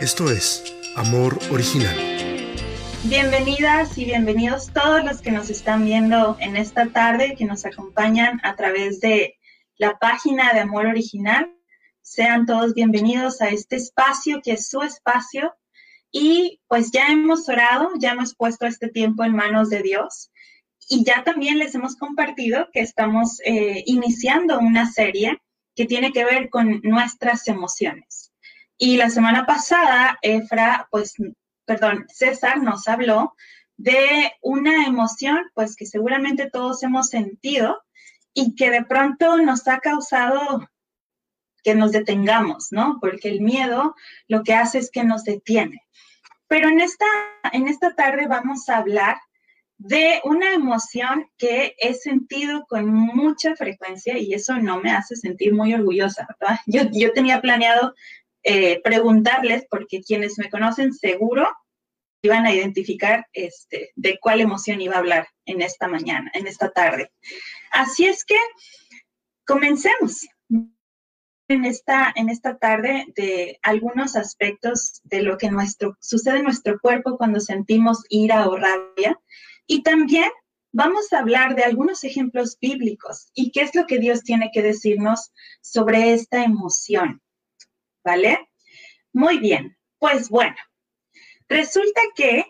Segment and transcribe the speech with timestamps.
[0.00, 0.64] Esto es
[0.96, 1.94] Amor Original.
[3.04, 8.40] Bienvenidas y bienvenidos todos los que nos están viendo en esta tarde, que nos acompañan
[8.44, 9.38] a través de
[9.76, 11.54] la página de Amor Original.
[12.00, 15.54] Sean todos bienvenidos a este espacio que es su espacio.
[16.10, 20.30] Y pues ya hemos orado, ya hemos puesto este tiempo en manos de Dios.
[20.88, 25.42] Y ya también les hemos compartido que estamos eh, iniciando una serie
[25.76, 28.33] que tiene que ver con nuestras emociones.
[28.78, 31.14] Y la semana pasada, Efra, pues,
[31.64, 33.34] perdón, César nos habló
[33.76, 37.82] de una emoción, pues, que seguramente todos hemos sentido
[38.32, 40.68] y que de pronto nos ha causado
[41.62, 42.98] que nos detengamos, ¿no?
[43.00, 43.94] Porque el miedo
[44.28, 45.82] lo que hace es que nos detiene.
[46.46, 47.06] Pero en esta,
[47.52, 49.16] en esta tarde vamos a hablar
[49.78, 55.54] de una emoción que he sentido con mucha frecuencia y eso no me hace sentir
[55.54, 56.58] muy orgullosa, ¿verdad?
[56.66, 57.94] Yo, yo tenía planeado
[58.44, 61.48] eh, preguntarles, porque quienes me conocen seguro
[62.22, 66.70] iban a identificar este, de cuál emoción iba a hablar en esta mañana, en esta
[66.70, 67.10] tarde.
[67.70, 68.36] Así es que
[69.46, 70.26] comencemos
[71.48, 75.50] en esta, en esta tarde de algunos aspectos de lo que
[76.00, 79.20] sucede en nuestro cuerpo cuando sentimos ira o rabia.
[79.66, 80.30] Y también
[80.72, 84.62] vamos a hablar de algunos ejemplos bíblicos y qué es lo que Dios tiene que
[84.62, 87.22] decirnos sobre esta emoción.
[88.04, 88.48] ¿Vale?
[89.12, 90.56] Muy bien, pues bueno,
[91.48, 92.44] resulta que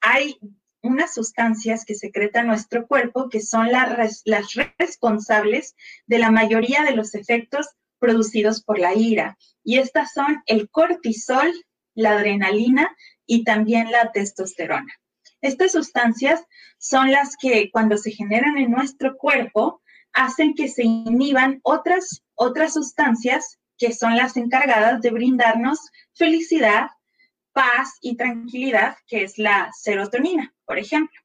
[0.00, 0.38] hay
[0.82, 5.74] unas sustancias que secreta nuestro cuerpo que son las, las responsables
[6.06, 9.36] de la mayoría de los efectos producidos por la ira.
[9.62, 11.52] Y estas son el cortisol,
[11.94, 14.92] la adrenalina y también la testosterona.
[15.42, 16.42] Estas sustancias
[16.78, 22.74] son las que cuando se generan en nuestro cuerpo hacen que se inhiban otras, otras
[22.74, 25.78] sustancias que son las encargadas de brindarnos
[26.12, 26.90] felicidad,
[27.52, 31.18] paz y tranquilidad, que es la serotonina, por ejemplo.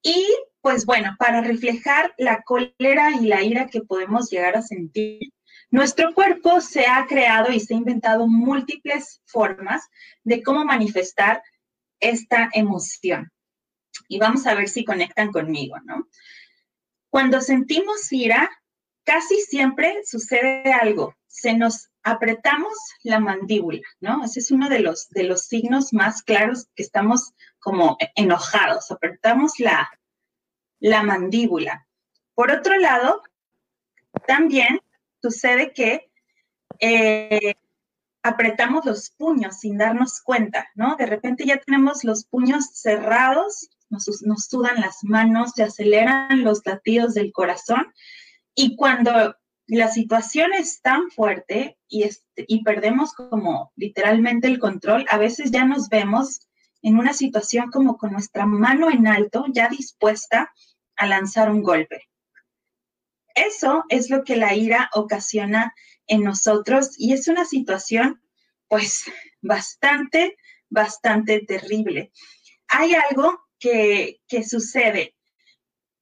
[0.00, 0.24] Y
[0.60, 5.32] pues bueno, para reflejar la cólera y la ira que podemos llegar a sentir,
[5.70, 9.88] nuestro cuerpo se ha creado y se ha inventado múltiples formas
[10.22, 11.42] de cómo manifestar
[11.98, 13.32] esta emoción.
[14.08, 16.06] Y vamos a ver si conectan conmigo, ¿no?
[17.08, 18.48] Cuando sentimos ira,
[19.10, 22.72] casi siempre sucede algo se nos apretamos
[23.02, 24.24] la mandíbula, ¿no?
[24.24, 29.58] Ese es uno de los, de los signos más claros que estamos como enojados, apretamos
[29.58, 29.90] la,
[30.78, 31.88] la mandíbula.
[32.34, 33.20] Por otro lado,
[34.28, 34.80] también
[35.20, 36.08] sucede que
[36.78, 37.54] eh,
[38.22, 40.94] apretamos los puños sin darnos cuenta, ¿no?
[40.94, 46.64] De repente ya tenemos los puños cerrados, nos, nos sudan las manos, se aceleran los
[46.64, 47.92] latidos del corazón
[48.54, 55.50] y cuando la situación es tan fuerte y, perdemos como literalmente el control, a veces
[55.52, 56.48] ya nos vemos
[56.82, 60.52] en una situación como con nuestra mano en alto, ya dispuesta
[60.96, 62.08] a lanzar un golpe.
[63.34, 65.72] Eso es lo que la ira ocasiona
[66.08, 68.20] en nosotros y es una situación
[68.66, 69.04] pues
[69.40, 70.36] bastante,
[70.68, 72.10] bastante terrible.
[72.68, 75.14] Hay algo que, que sucede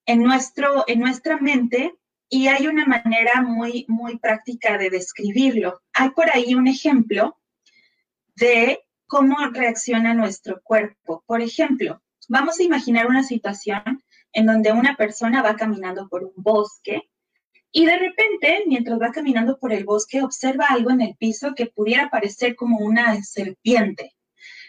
[0.06, 1.94] en, nuestro, en nuestra mente
[2.28, 5.80] y hay una manera muy, muy práctica de describirlo.
[5.94, 7.38] Hay por ahí un ejemplo
[8.36, 11.24] de cómo reacciona nuestro cuerpo.
[11.26, 14.02] Por ejemplo, vamos a imaginar una situación
[14.32, 17.08] en donde una persona va caminando por un bosque
[17.70, 21.66] y de repente, mientras va caminando por el bosque, observa algo en el piso que
[21.66, 24.14] pudiera parecer como una serpiente.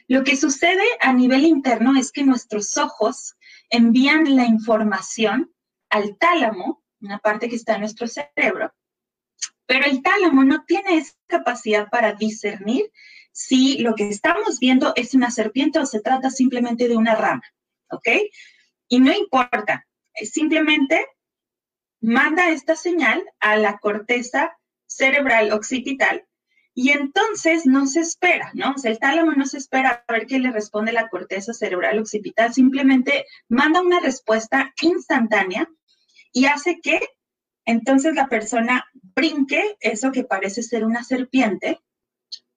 [0.07, 3.35] Lo que sucede a nivel interno es que nuestros ojos
[3.69, 5.53] envían la información
[5.89, 8.73] al tálamo una parte que está en nuestro cerebro,
[9.65, 12.91] pero el tálamo no tiene esa capacidad para discernir
[13.31, 17.43] si lo que estamos viendo es una serpiente o se trata simplemente de una rama,
[17.91, 18.07] ¿ok?
[18.87, 21.05] Y no importa, simplemente
[22.01, 24.57] manda esta señal a la corteza
[24.87, 26.25] cerebral occipital
[26.73, 28.71] y entonces no se espera, ¿no?
[28.71, 31.99] O sea, el tálamo no se espera a ver qué le responde la corteza cerebral
[31.99, 35.69] occipital, simplemente manda una respuesta instantánea
[36.31, 36.99] y hace que
[37.65, 41.79] entonces la persona brinque eso que parece ser una serpiente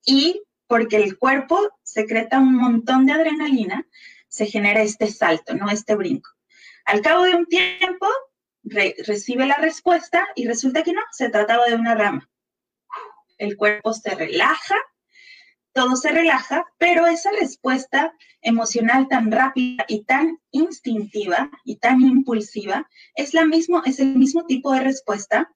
[0.05, 3.87] y porque el cuerpo secreta un montón de adrenalina,
[4.29, 5.69] se genera este salto, ¿no?
[5.71, 6.31] Este brinco.
[6.87, 8.07] Al cabo de un tiempo,
[8.63, 12.31] recibe la respuesta y resulta que no, se trataba de una rama.
[13.37, 14.77] El cuerpo se relaja
[15.73, 22.89] todo se relaja, pero esa respuesta emocional tan rápida y tan instintiva y tan impulsiva
[23.15, 25.51] es, la mismo, es el mismo tipo de respuesta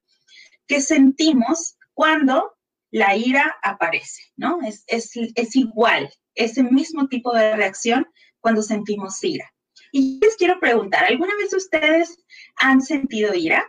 [0.66, 2.56] que sentimos cuando
[2.90, 4.60] la ira aparece, ¿no?
[4.62, 8.06] Es, es, igual, ese mismo tipo de reacción
[8.40, 9.52] cuando sentimos ira.
[9.92, 12.16] Y les quiero preguntar, ¿alguna vez ustedes
[12.56, 13.64] han sentido ira?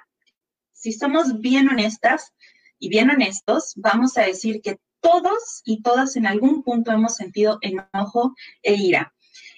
[0.72, 2.34] Si somos bien honestas
[2.80, 7.60] y bien honestos, vamos a decir que todos y todas en algún punto hemos sentido
[7.62, 8.34] enojo
[8.64, 9.14] e ira.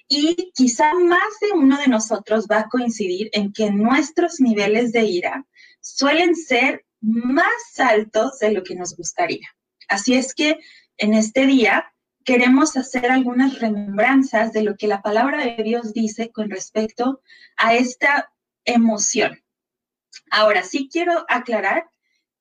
[0.08, 5.06] Y quizá más de uno de nosotros va a coincidir en que nuestros niveles de
[5.06, 5.46] ira
[5.82, 9.48] suelen ser más altos de lo que nos gustaría.
[9.88, 10.60] Así es que
[10.98, 11.94] en este día
[12.26, 17.22] queremos hacer algunas remembranzas de lo que la palabra de Dios dice con respecto
[17.58, 18.32] a esta
[18.66, 19.42] emoción.
[20.30, 21.90] Ahora sí quiero aclarar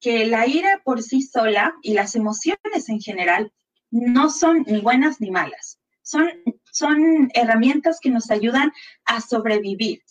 [0.01, 3.53] que la ira por sí sola y las emociones en general
[3.91, 5.79] no son ni buenas ni malas.
[6.03, 6.31] Son,
[6.71, 8.73] son herramientas que nos ayudan
[9.05, 10.03] a sobrevivir.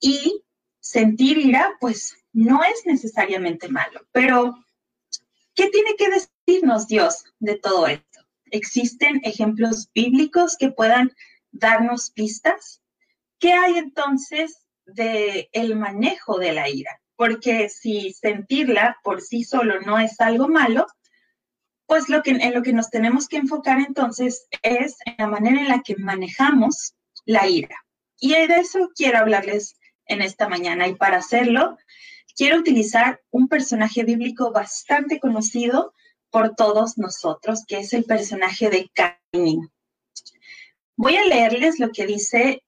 [0.00, 0.42] Y
[0.80, 4.00] sentir ira, pues no es necesariamente malo.
[4.12, 4.54] Pero,
[5.54, 8.20] ¿qué tiene que decirnos Dios de todo esto?
[8.50, 11.12] ¿Existen ejemplos bíblicos que puedan
[11.52, 12.82] darnos pistas?
[13.38, 17.00] ¿Qué hay entonces de manejo de la ira?
[17.16, 20.86] Porque si sentirla por sí solo no es algo malo,
[21.86, 25.60] pues lo que, en lo que nos tenemos que enfocar entonces es en la manera
[25.60, 26.94] en la que manejamos
[27.24, 27.76] la ira.
[28.18, 29.76] Y de eso quiero hablarles
[30.06, 30.88] en esta mañana.
[30.88, 31.76] Y para hacerlo,
[32.36, 35.92] quiero utilizar un personaje bíblico bastante conocido
[36.30, 39.70] por todos nosotros, que es el personaje de Caín.
[40.96, 42.62] Voy a leerles lo que dice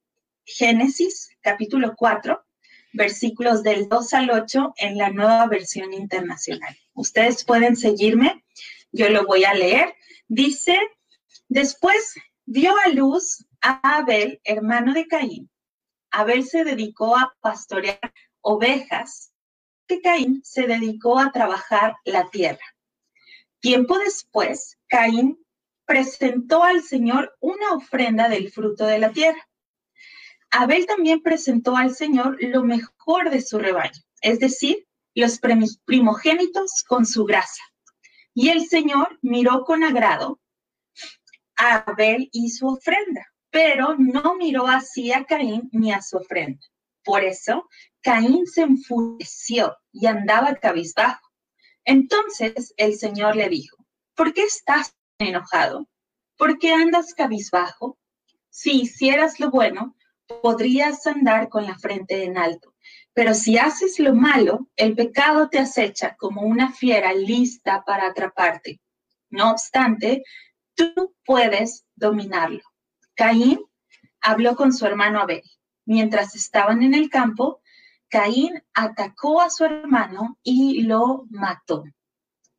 [0.45, 2.46] Génesis capítulo 4,
[2.93, 6.77] versículos del 2 al 8 en la nueva versión internacional.
[6.95, 8.45] Ustedes pueden seguirme,
[8.93, 9.95] yo lo voy a leer.
[10.29, 10.79] Dice,
[11.49, 15.51] después dio a luz a Abel, hermano de Caín.
[16.11, 19.33] Abel se dedicó a pastorear ovejas,
[19.87, 22.65] que Caín se dedicó a trabajar la tierra.
[23.61, 25.39] Tiempo después, Caín
[25.85, 29.49] presentó al Señor una ofrenda del fruto de la tierra.
[30.59, 35.39] Abel también presentó al Señor lo mejor de su rebaño, es decir, los
[35.85, 37.63] primogénitos con su grasa.
[38.33, 40.41] Y el Señor miró con agrado
[41.57, 46.61] a Abel y su ofrenda, pero no miró así a Caín ni a su ofrenda.
[47.05, 47.69] Por eso,
[48.03, 51.31] Caín se enfureció y andaba cabizbajo.
[51.85, 53.77] Entonces el Señor le dijo,
[54.15, 55.87] ¿por qué estás enojado?
[56.37, 57.99] ¿Por qué andas cabizbajo?
[58.51, 59.95] Si hicieras lo bueno,
[60.43, 62.75] podrías andar con la frente en alto.
[63.13, 68.81] Pero si haces lo malo, el pecado te acecha como una fiera lista para atraparte.
[69.31, 70.23] No obstante,
[70.75, 72.63] tú puedes dominarlo.
[73.15, 73.61] Caín
[74.21, 75.43] habló con su hermano Abel.
[75.87, 77.63] Mientras estaban en el campo,
[78.09, 81.85] Caín atacó a su hermano y lo mató.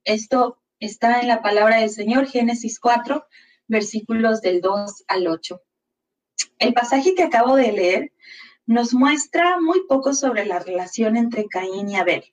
[0.03, 3.25] Esto está en la palabra del Señor, Génesis 4,
[3.67, 5.61] versículos del 2 al 8.
[6.59, 8.13] El pasaje que acabo de leer
[8.65, 12.23] nos muestra muy poco sobre la relación entre Caín y Abel.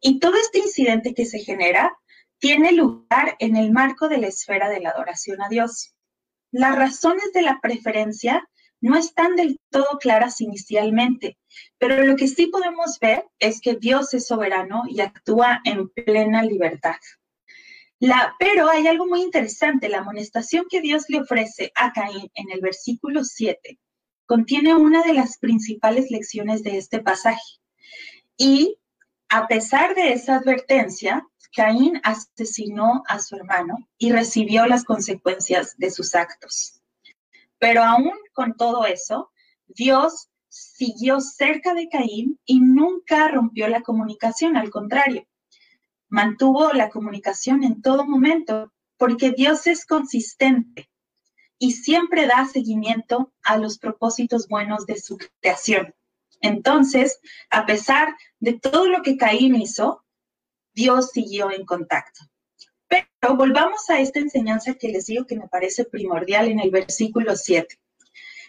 [0.00, 1.96] Y todo este incidente que se genera
[2.38, 5.94] tiene lugar en el marco de la esfera de la adoración a Dios.
[6.50, 8.48] Las razones de la preferencia
[8.80, 11.38] no están del todo claras inicialmente,
[11.78, 16.42] pero lo que sí podemos ver es que Dios es soberano y actúa en plena
[16.42, 16.96] libertad
[18.38, 22.60] pero hay algo muy interesante, la amonestación que Dios le ofrece a Caín en el
[22.60, 23.78] versículo 7
[24.26, 27.60] contiene una de las principales lecciones de este pasaje.
[28.36, 28.76] Y
[29.28, 35.90] a pesar de esa advertencia, Caín asesinó a su hermano y recibió las consecuencias de
[35.90, 36.80] sus actos.
[37.58, 39.30] Pero aún con todo eso,
[39.68, 45.26] Dios siguió cerca de Caín y nunca rompió la comunicación, al contrario
[46.16, 50.88] mantuvo la comunicación en todo momento, porque Dios es consistente
[51.58, 55.94] y siempre da seguimiento a los propósitos buenos de su creación.
[56.40, 57.20] Entonces,
[57.50, 60.06] a pesar de todo lo que Caín hizo,
[60.72, 62.24] Dios siguió en contacto.
[62.88, 67.36] Pero volvamos a esta enseñanza que les digo que me parece primordial en el versículo
[67.36, 67.78] 7.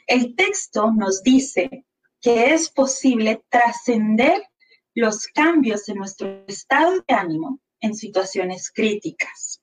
[0.08, 1.86] El texto nos dice
[2.22, 4.42] que es posible trascender
[4.98, 9.62] los cambios en nuestro estado de ánimo en situaciones críticas.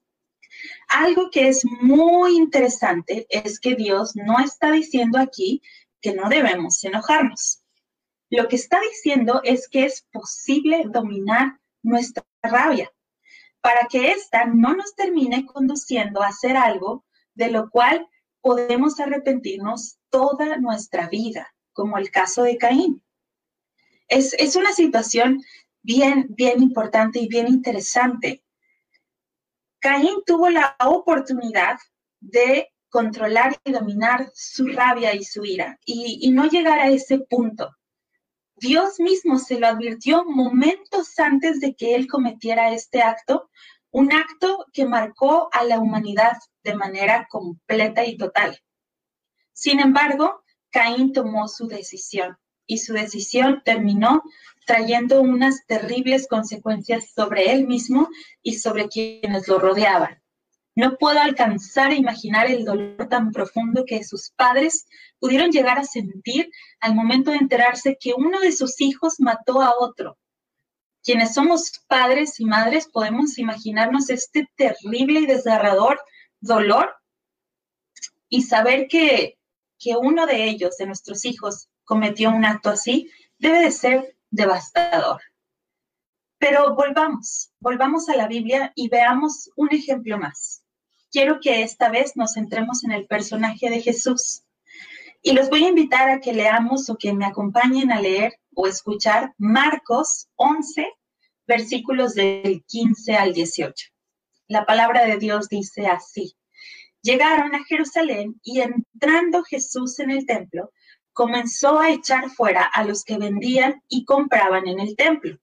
[0.86, 5.60] Algo que es muy interesante es que Dios no está diciendo aquí
[6.00, 7.64] que no debemos enojarnos.
[8.30, 12.92] Lo que está diciendo es que es posible dominar nuestra rabia
[13.60, 18.06] para que ésta no nos termine conduciendo a hacer algo de lo cual
[18.40, 23.02] podemos arrepentirnos toda nuestra vida, como el caso de Caín.
[24.08, 25.42] Es, una situación
[25.82, 28.42] bien, bien importante y bien interesante.
[29.80, 31.78] Caín tuvo la oportunidad
[32.20, 37.74] de controlar y dominar su rabia y su ira y, no llegar a ese punto.
[38.56, 43.50] Dios mismo se lo advirtió momentos antes de que él cometiera este acto,
[43.90, 48.58] un acto que marcó a la humanidad de manera completa y total.
[49.52, 54.22] Sin embargo, Caín tomó su decisión y su decisión terminó
[54.66, 58.08] trayendo unas terribles consecuencias sobre él mismo
[58.42, 60.22] y sobre quienes lo rodeaban.
[60.76, 64.86] No puedo alcanzar a imaginar el dolor tan profundo que sus padres
[65.20, 69.74] pudieron llegar a sentir al momento de enterarse que uno de sus hijos mató a
[69.78, 70.18] otro.
[71.04, 76.00] Quienes somos padres y madres podemos imaginarnos este terrible y desgarrador
[76.40, 76.94] dolor
[78.28, 79.38] y saber que,
[79.78, 85.20] que uno de ellos, de nuestros hijos, cometió un acto así, debe de ser devastador.
[86.38, 90.64] Pero volvamos, volvamos a la Biblia y veamos un ejemplo más
[91.14, 94.42] quiero que esta vez nos centremos en el personaje de Jesús.
[95.22, 98.66] Y los voy a invitar a que leamos o que me acompañen a leer o
[98.66, 100.92] escuchar Marcos 11,
[101.46, 103.90] versículos del 15 al 18.
[104.48, 106.34] La palabra de Dios dice así.
[107.00, 110.72] Llegaron a Jerusalén y entrando Jesús en el templo,
[111.14, 115.38] comenzó a echar fuera a los que vendían y compraban en el templo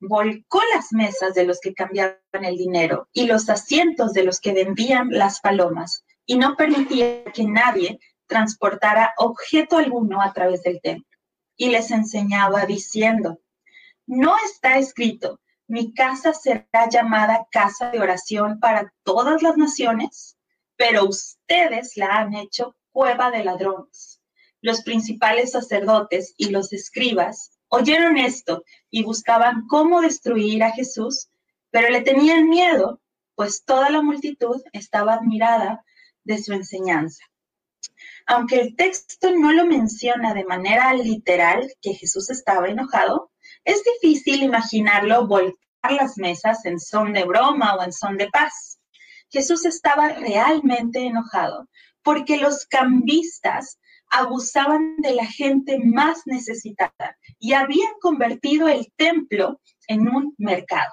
[0.00, 4.52] volcó las mesas de los que cambiaban el dinero y los asientos de los que
[4.52, 11.18] vendían las palomas y no permitía que nadie transportara objeto alguno a través del templo.
[11.56, 13.40] Y les enseñaba diciendo,
[14.06, 20.38] no está escrito, mi casa será llamada casa de oración para todas las naciones,
[20.76, 24.09] pero ustedes la han hecho cueva de ladrones.
[24.62, 31.30] Los principales sacerdotes y los escribas oyeron esto y buscaban cómo destruir a Jesús,
[31.70, 33.00] pero le tenían miedo,
[33.34, 35.84] pues toda la multitud estaba admirada
[36.24, 37.24] de su enseñanza.
[38.26, 43.32] Aunque el texto no lo menciona de manera literal que Jesús estaba enojado,
[43.64, 45.58] es difícil imaginarlo volcar
[45.90, 48.78] las mesas en son de broma o en son de paz.
[49.30, 51.68] Jesús estaba realmente enojado
[52.02, 53.78] porque los cambistas
[54.10, 60.90] abusaban de la gente más necesitada y habían convertido el templo en un mercado.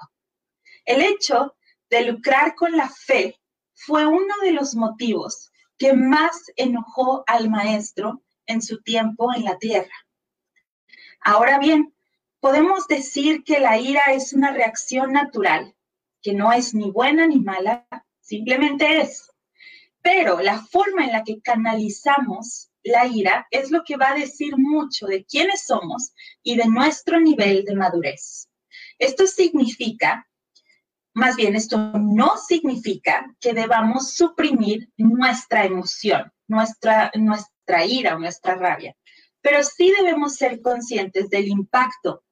[0.84, 1.54] El hecho
[1.90, 3.36] de lucrar con la fe
[3.74, 9.58] fue uno de los motivos que más enojó al maestro en su tiempo en la
[9.58, 9.94] tierra.
[11.20, 11.94] Ahora bien,
[12.40, 15.74] podemos decir que la ira es una reacción natural,
[16.22, 17.86] que no es ni buena ni mala,
[18.20, 19.30] simplemente es.
[20.02, 24.54] Pero la forma en la que canalizamos la ira es lo que va a decir
[24.56, 28.48] mucho de quiénes somos y de nuestro nivel de madurez.
[28.98, 30.28] Esto significa,
[31.14, 38.56] más bien esto no significa que debamos suprimir nuestra emoción, nuestra, nuestra ira o nuestra
[38.56, 38.96] rabia,
[39.40, 42.24] pero sí debemos ser conscientes del impacto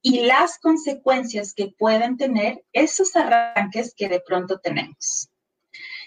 [0.00, 5.28] y las consecuencias que pueden tener esos arranques que de pronto tenemos.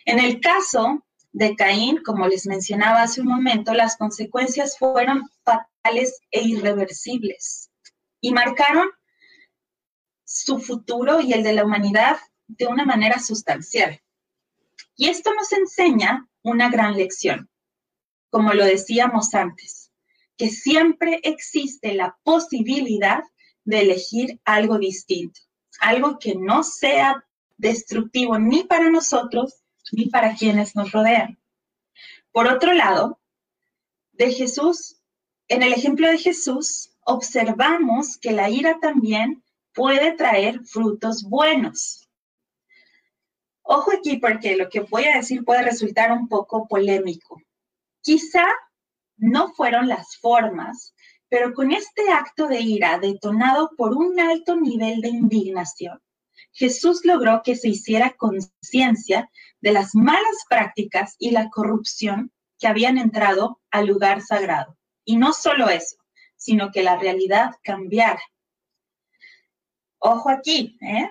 [0.05, 6.19] En el caso de Caín, como les mencionaba hace un momento, las consecuencias fueron fatales
[6.31, 7.71] e irreversibles
[8.19, 8.89] y marcaron
[10.25, 14.01] su futuro y el de la humanidad de una manera sustancial.
[14.95, 17.49] Y esto nos enseña una gran lección,
[18.29, 19.91] como lo decíamos antes,
[20.37, 23.23] que siempre existe la posibilidad
[23.63, 25.39] de elegir algo distinto,
[25.79, 27.25] algo que no sea
[27.57, 29.60] destructivo ni para nosotros
[29.91, 31.37] ni para quienes nos rodean.
[32.31, 33.19] Por otro lado,
[34.13, 35.01] de Jesús,
[35.47, 39.43] en el ejemplo de Jesús, observamos que la ira también
[39.73, 42.09] puede traer frutos buenos.
[43.63, 47.41] Ojo aquí porque lo que voy a decir puede resultar un poco polémico.
[48.01, 48.45] Quizá
[49.17, 50.93] no fueron las formas,
[51.29, 56.01] pero con este acto de ira detonado por un alto nivel de indignación,
[56.53, 59.29] Jesús logró que se hiciera conciencia
[59.61, 64.77] de las malas prácticas y la corrupción que habían entrado al lugar sagrado.
[65.05, 65.97] Y no solo eso,
[66.35, 68.21] sino que la realidad cambiara.
[69.99, 71.09] Ojo aquí, ¿eh?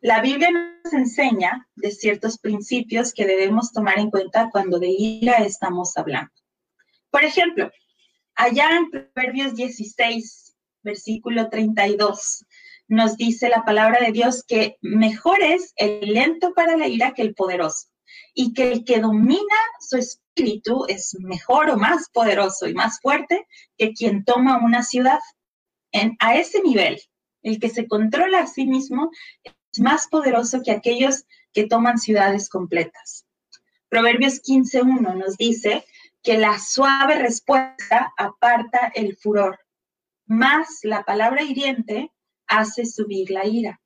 [0.00, 5.38] La Biblia nos enseña de ciertos principios que debemos tomar en cuenta cuando de ira
[5.38, 6.32] estamos hablando.
[7.10, 7.70] Por ejemplo,
[8.34, 12.44] allá en Proverbios 16, versículo 32,
[12.88, 17.22] nos dice la palabra de Dios que mejor es el lento para la ira que
[17.22, 17.88] el poderoso
[18.34, 23.46] y que el que domina su espíritu es mejor o más poderoso y más fuerte
[23.78, 25.20] que quien toma una ciudad.
[25.92, 27.00] En, a ese nivel,
[27.42, 29.10] el que se controla a sí mismo
[29.44, 33.26] es más poderoso que aquellos que toman ciudades completas.
[33.88, 35.84] Proverbios 15.1 nos dice
[36.22, 39.58] que la suave respuesta aparta el furor,
[40.26, 42.10] más la palabra hiriente
[42.46, 43.80] hace subir la ira.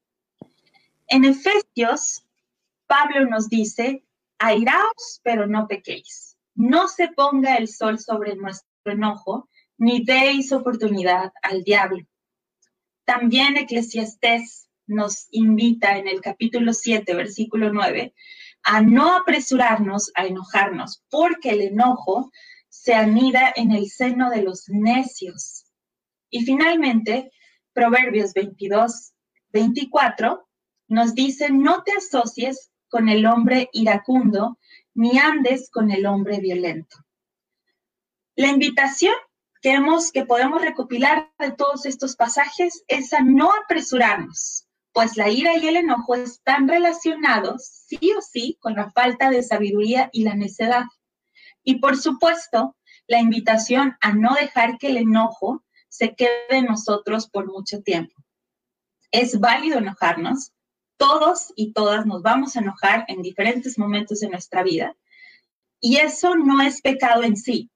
[1.07, 2.25] En Efesios,
[2.87, 4.05] Pablo nos dice,
[4.39, 6.37] airaos, pero no pequéis.
[6.55, 9.49] No se ponga el sol sobre nuestro enojo,
[9.79, 12.05] ni deis oportunidad al diablo.
[13.05, 18.15] También Eclesiastés nos invita en el capítulo 7, versículo 9,
[18.65, 22.31] a no apresurarnos a enojarnos, porque el enojo
[22.69, 25.65] se anida en el seno de los necios.
[26.31, 27.31] Y finalmente,
[27.79, 29.13] Proverbios 22,
[29.53, 30.49] 24
[30.89, 34.59] nos dice, no te asocies con el hombre iracundo,
[34.95, 36.97] ni andes con el hombre violento.
[38.35, 39.15] La invitación
[39.63, 45.29] que, hemos, que podemos recopilar de todos estos pasajes es a no apresurarnos, pues la
[45.29, 50.25] ira y el enojo están relacionados sí o sí con la falta de sabiduría y
[50.25, 50.87] la necedad.
[51.63, 52.75] Y por supuesto,
[53.07, 55.63] la invitación a no dejar que el enojo
[55.99, 58.15] se quede en nosotros por mucho tiempo.
[59.11, 60.53] Es válido enojarnos,
[60.97, 64.97] todos y todas nos vamos a enojar en diferentes momentos de nuestra vida.
[65.81, 67.73] Y eso no es pecado en sí.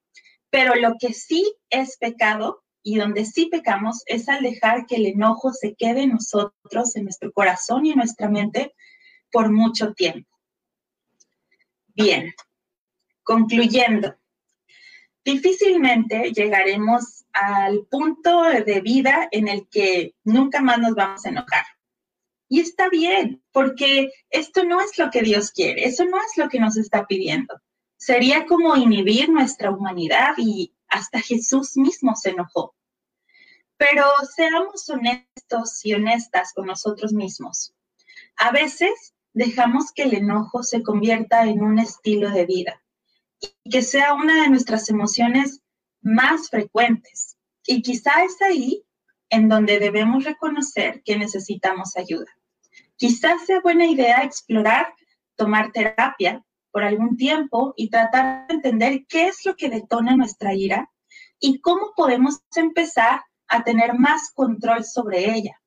[0.51, 5.07] Pero lo que sí es pecado y donde sí pecamos es al dejar que el
[5.07, 8.73] enojo se quede en nosotros, en nuestro corazón y en nuestra mente
[9.33, 10.31] por mucho tiempo.
[11.89, 12.33] Bien,
[13.25, 14.15] concluyendo,
[15.25, 21.65] difícilmente llegaremos al punto de vida en el que nunca más nos vamos a enojar.
[22.49, 26.49] Y está bien, porque esto no es lo que Dios quiere, eso no es lo
[26.49, 27.61] que nos está pidiendo.
[27.97, 32.75] Sería como inhibir nuestra humanidad y hasta Jesús mismo se enojó.
[33.79, 34.05] Pero
[34.37, 37.73] seamos honestos y honestas con nosotros mismos.
[38.37, 42.82] A veces dejamos que el enojo se convierta en un estilo de vida
[43.65, 45.61] y que sea una de nuestras emociones
[46.01, 47.37] más frecuentes.
[47.67, 48.85] Y quizá es ahí
[49.31, 52.31] en donde debemos reconocer que necesitamos ayuda.
[52.97, 54.95] Quizás sea buena idea explorar,
[55.37, 60.55] tomar terapia por algún tiempo y tratar de entender qué es lo que detona nuestra
[60.55, 60.91] ira
[61.39, 65.61] y cómo podemos empezar a tener más control sobre ella.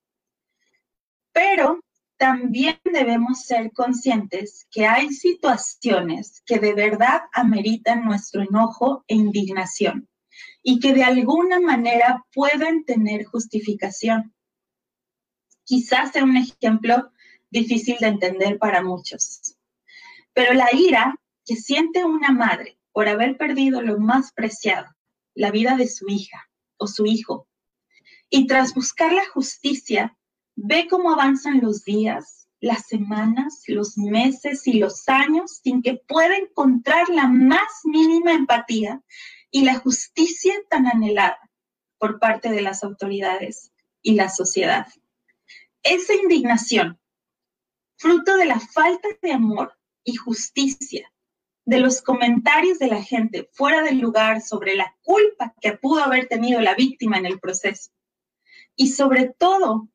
[1.32, 1.80] Pero
[2.18, 10.08] también debemos ser conscientes que hay situaciones que de verdad ameritan nuestro enojo e indignación
[10.64, 14.34] y que de alguna manera pueden tener justificación.
[15.64, 17.12] Quizás sea un ejemplo
[17.50, 19.58] difícil de entender para muchos.
[20.34, 24.88] Pero la ira que siente una madre por haber perdido lo más preciado,
[25.34, 27.48] la vida de su hija o su hijo,
[28.30, 30.18] y tras buscar la justicia,
[30.68, 36.36] ve cómo avanzan los días, las semanas, los meses y los años sin que pueda
[36.38, 39.04] encontrar la más mínima empatía
[39.52, 41.38] y la justicia tan anhelada
[42.00, 44.88] por parte de las autoridades y la sociedad.
[45.84, 47.00] Esa indignación
[47.98, 51.14] fruto de la falta de amor y justicia,
[51.66, 56.28] de los comentarios de la gente fuera del lugar sobre la culpa que pudo haber
[56.28, 57.92] tenido la víctima en el proceso.
[58.76, 59.90] Y sobre todo,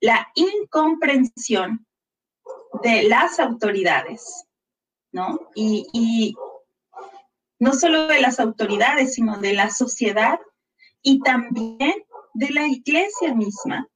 [0.00, 1.86] la incomprensión
[2.82, 4.46] de las autoridades,
[5.12, 5.38] ¿no?
[5.54, 6.34] Y,
[7.58, 10.40] no solo de las autoridades, sino de la sociedad
[11.02, 11.92] y también
[12.32, 13.86] de la iglesia misma,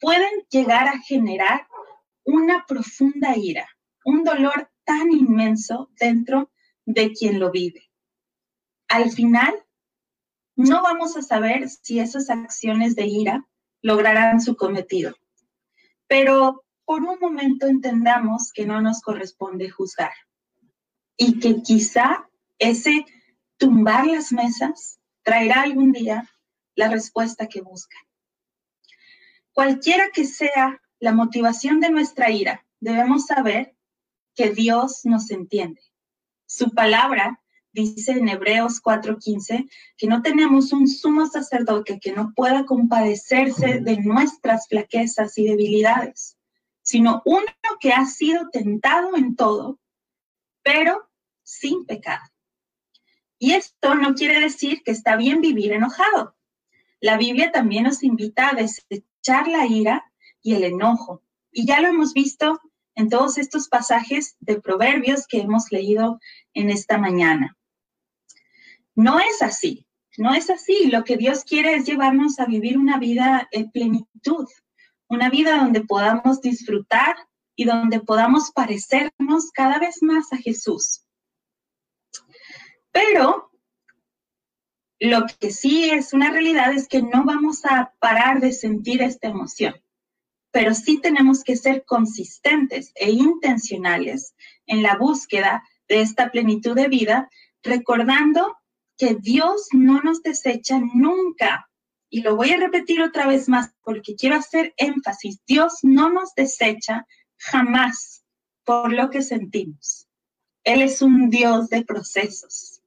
[0.00, 1.68] pueden llegar a generar
[2.24, 3.68] una profunda ira,
[4.04, 6.50] un dolor tan inmenso dentro
[6.84, 7.88] de quien lo vive.
[8.88, 9.54] Al final,
[10.56, 13.46] no vamos a saber si esas acciones de ira
[13.84, 15.14] lograrán su cometido,
[16.06, 20.14] pero por un momento entendamos que no nos corresponde juzgar
[21.18, 22.26] y que quizá
[22.58, 23.04] ese
[23.58, 26.30] tumbar las mesas traerá algún día
[26.74, 28.00] la respuesta que buscan.
[29.52, 33.76] Cualquiera que sea la motivación de nuestra ira, debemos saber
[34.34, 35.82] que Dios nos entiende.
[36.46, 37.43] Su palabra
[37.74, 43.98] dice en Hebreos 4:15 que no tenemos un sumo sacerdote que no pueda compadecerse de
[43.98, 46.38] nuestras flaquezas y debilidades,
[46.82, 47.44] sino uno
[47.80, 49.78] que ha sido tentado en todo,
[50.62, 51.10] pero
[51.42, 52.22] sin pecado.
[53.38, 56.36] Y esto no quiere decir que está bien vivir enojado.
[57.00, 60.10] La Biblia también nos invita a desechar la ira
[60.40, 61.22] y el enojo.
[61.50, 62.60] Y ya lo hemos visto
[62.94, 66.20] en todos estos pasajes de proverbios que hemos leído
[66.54, 67.56] en esta mañana.
[68.94, 70.86] No es así, no es así.
[70.86, 74.48] Lo que Dios quiere es llevarnos a vivir una vida en plenitud,
[75.08, 77.16] una vida donde podamos disfrutar
[77.56, 81.04] y donde podamos parecernos cada vez más a Jesús.
[82.92, 83.50] Pero
[85.00, 89.28] lo que sí es una realidad es que no vamos a parar de sentir esta
[89.28, 89.74] emoción,
[90.52, 94.34] pero sí tenemos que ser consistentes e intencionales
[94.66, 97.28] en la búsqueda de esta plenitud de vida,
[97.62, 98.56] recordando
[98.96, 101.68] que Dios no nos desecha nunca.
[102.08, 105.40] Y lo voy a repetir otra vez más porque quiero hacer énfasis.
[105.46, 108.24] Dios no nos desecha jamás
[108.64, 110.08] por lo que sentimos.
[110.62, 112.80] Él es un Dios de procesos.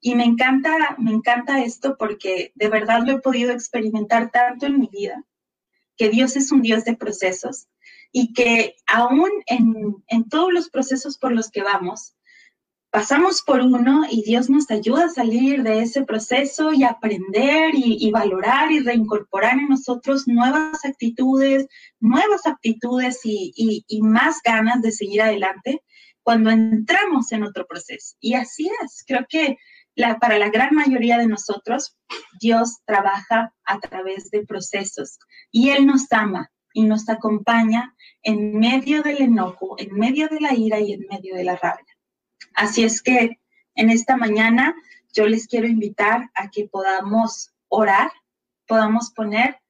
[0.00, 4.78] Y me encanta, me encanta esto porque de verdad lo he podido experimentar tanto en
[4.78, 5.24] mi vida,
[5.96, 7.66] que Dios es un Dios de procesos
[8.12, 12.14] y que aún en, en todos los procesos por los que vamos,
[12.98, 18.10] pasamos por uno y Dios nos ayuda a salir de ese proceso y aprender y,
[18.10, 21.68] valorar y reincorporar en nosotros nuevas actitudes,
[22.00, 25.84] nuevas aptitudes y, más ganas de seguir adelante
[26.24, 28.16] cuando entramos en otro proceso.
[28.18, 29.58] Y así es, creo que
[30.20, 31.96] para la gran mayoría de nosotros,
[32.40, 35.20] Dios trabaja a través de procesos
[35.52, 40.52] y Él nos ama y nos acompaña en medio del enojo, en medio de la
[40.52, 41.87] ira y en medio de la rabia.
[42.58, 43.38] Así es que
[43.76, 44.74] en esta mañana
[45.12, 48.10] yo les quiero invitar a que podamos orar,
[48.66, 49.60] podamos poner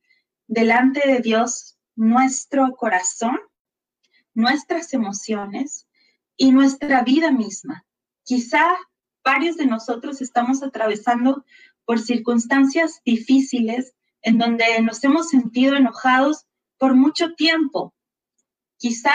[0.47, 3.39] delante de Dios nuestro corazón,
[4.33, 5.87] nuestras emociones
[6.35, 7.85] y nuestra vida misma.
[8.25, 8.65] Quizá
[9.23, 11.45] varios de nosotros estamos atravesando
[11.85, 16.47] por circunstancias difíciles en donde nos hemos sentido enojados
[16.79, 17.93] por mucho tiempo.
[18.79, 19.13] Quizá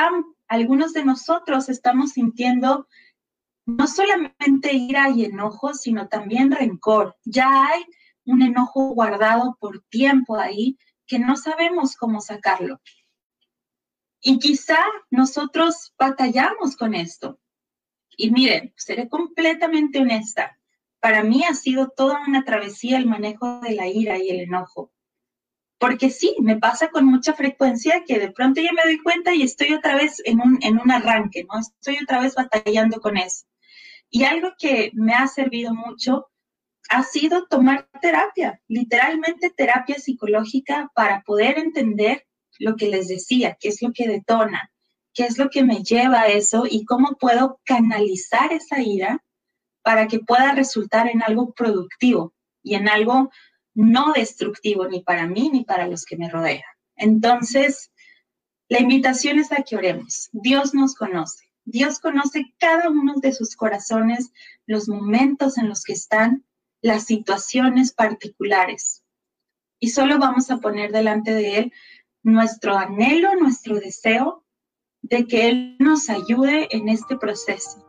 [0.48, 2.88] algunos de nosotros estamos sintiendo
[3.66, 7.16] no solamente ira y enojo, sino también rencor.
[7.24, 7.86] Ya hay
[8.26, 12.82] un enojo guardado por tiempo ahí que no sabemos cómo sacarlo.
[14.22, 14.80] Y quizá
[15.12, 17.40] nosotros batallamos con esto.
[18.16, 20.58] Y miren, seré completamente honesta.
[21.00, 24.92] Para mí ha sido toda una travesía el manejo de la ira y el enojo.
[25.78, 29.42] Porque sí, me pasa con mucha frecuencia que de pronto ya me doy cuenta y
[29.42, 31.60] estoy otra vez en un, en un arranque, ¿no?
[31.60, 33.46] Estoy otra vez batallando con eso.
[34.16, 36.28] Y algo que me ha servido mucho
[36.88, 42.28] ha sido tomar terapia, literalmente terapia psicológica para poder entender
[42.60, 44.72] lo que les decía, qué es lo que detona,
[45.16, 49.24] qué es lo que me lleva a eso y cómo puedo canalizar esa ira
[49.82, 53.32] para que pueda resultar en algo productivo y en algo
[53.74, 56.62] no destructivo ni para mí ni para los que me rodean.
[56.96, 57.92] Entonces,
[58.70, 60.30] la invitación es a que oremos.
[60.34, 61.50] Dios nos conoce.
[61.66, 64.32] Dios conoce cada uno de sus corazones,
[64.66, 66.44] los momentos en los que están,
[66.82, 69.04] las situaciones particulares.
[69.80, 71.74] Y solo vamos a poner delante de Él
[72.22, 74.44] nuestro anhelo, nuestro deseo
[75.02, 77.86] de que Él nos ayude en este proceso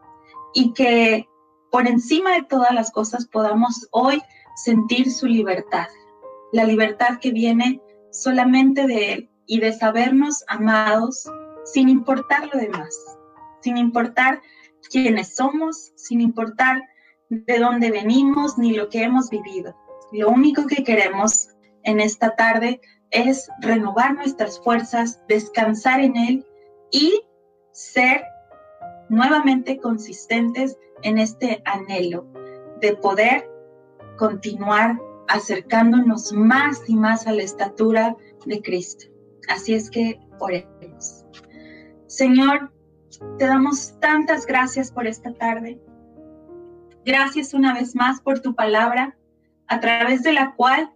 [0.52, 1.28] y que
[1.70, 4.22] por encima de todas las cosas podamos hoy
[4.64, 5.88] sentir su libertad,
[6.52, 7.80] la libertad que viene
[8.12, 11.28] solamente de Él y de sabernos amados
[11.64, 12.96] sin importar lo demás
[13.64, 14.42] sin importar
[14.90, 16.82] quiénes somos, sin importar
[17.30, 19.74] de dónde venimos ni lo que hemos vivido.
[20.12, 21.48] Lo único que queremos
[21.82, 26.46] en esta tarde es renovar nuestras fuerzas, descansar en Él
[26.90, 27.22] y
[27.72, 28.22] ser
[29.08, 32.26] nuevamente consistentes en este anhelo
[32.82, 33.48] de poder
[34.18, 34.98] continuar
[35.28, 39.06] acercándonos más y más a la estatura de Cristo.
[39.48, 41.24] Así es que oremos.
[42.06, 42.70] Señor,
[43.38, 45.80] te damos tantas gracias por esta tarde.
[47.04, 49.16] Gracias una vez más por tu palabra,
[49.66, 50.92] a través de la cual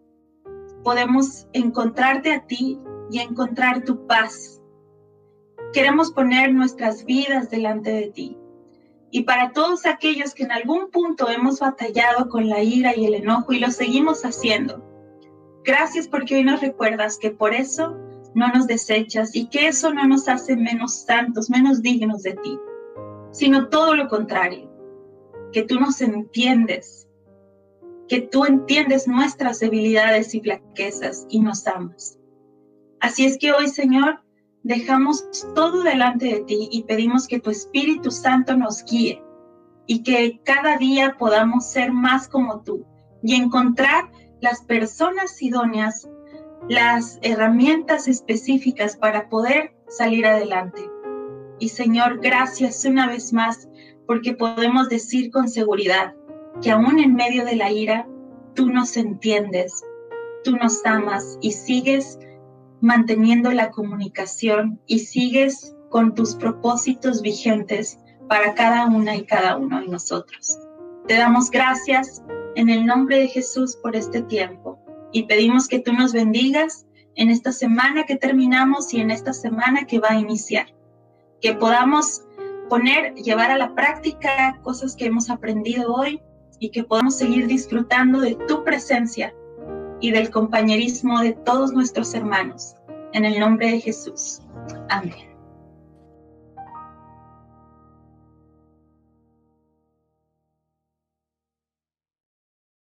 [0.83, 2.79] podemos encontrarte a ti
[3.11, 4.61] y encontrar tu paz.
[5.73, 8.39] Queremos poner nuestras vidas delante de ti.
[9.11, 13.15] Y para todos aquellos que en algún punto hemos batallado con la ira y el
[13.15, 14.85] enojo y lo seguimos haciendo,
[15.65, 17.97] gracias porque hoy nos recuerdas que por eso
[18.39, 22.59] no nos desechas y que eso no nos hace menos santos, menos dignos de ti,
[23.33, 24.71] sino todo lo contrario,
[25.53, 27.09] que tú nos entiendes,
[28.09, 32.19] que tú entiendes nuestras debilidades y flaquezas y nos amas.
[33.01, 34.21] Así es que hoy, Señor,
[34.63, 35.25] dejamos
[35.55, 39.23] todo delante de ti y pedimos que tu Espíritu Santo nos guíe
[39.87, 42.85] y que cada día podamos ser más como tú
[43.23, 46.09] y encontrar las personas idóneas
[46.69, 50.83] las herramientas específicas para poder salir adelante.
[51.59, 53.69] Y Señor, gracias una vez más
[54.07, 56.15] porque podemos decir con seguridad
[56.63, 58.07] que aún en medio de la ira,
[58.55, 59.83] tú nos entiendes,
[60.45, 62.19] tú nos amas y sigues
[62.81, 69.81] manteniendo la comunicación y sigues con tus propósitos vigentes para cada una y cada uno
[69.81, 70.59] de nosotros.
[71.07, 72.23] Te damos gracias
[72.57, 74.78] en el nombre de Jesús por este tiempo
[75.13, 79.87] y pedimos que tú nos bendigas en esta semana que terminamos y en esta semana
[79.87, 80.67] que va a iniciar.
[81.41, 82.23] Que podamos
[82.69, 86.21] poner, llevar a la práctica cosas que hemos aprendido hoy
[86.61, 89.35] y que podamos seguir disfrutando de tu presencia
[90.01, 92.75] y del compañerismo de todos nuestros hermanos.
[93.13, 94.41] En el nombre de Jesús.
[94.89, 95.28] Amén.